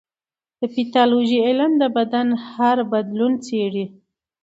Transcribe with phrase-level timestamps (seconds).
[0.59, 3.85] د پیتالوژي علم د بدن هر بدلون څېړي.